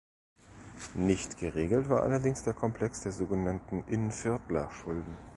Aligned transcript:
Nicht 0.95 1.37
geregelt 1.37 1.87
war 1.87 2.01
allerdings 2.01 2.41
der 2.41 2.55
Komplex 2.55 3.01
der 3.01 3.11
sogenannten 3.11 3.83
Innviertler 3.87 4.71
Schulden. 4.71 5.15